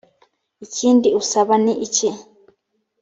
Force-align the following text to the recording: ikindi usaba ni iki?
ikindi 0.65 1.07
usaba 1.21 1.53
ni 1.63 1.73
iki? 1.85 2.09